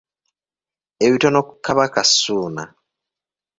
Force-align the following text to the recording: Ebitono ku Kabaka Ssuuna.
Ebitono 1.05 1.39
ku 1.47 1.53
Kabaka 1.65 2.01
Ssuuna. 2.09 2.63